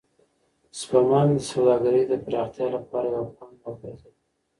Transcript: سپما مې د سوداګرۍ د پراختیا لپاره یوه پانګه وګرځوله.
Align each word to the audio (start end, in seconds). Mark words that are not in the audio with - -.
سپما 0.79 1.21
مې 1.27 1.35
د 1.39 1.41
سوداګرۍ 1.51 2.03
د 2.07 2.13
پراختیا 2.25 2.67
لپاره 2.75 3.07
یوه 3.15 3.29
پانګه 3.37 3.67
وګرځوله. 3.71 4.15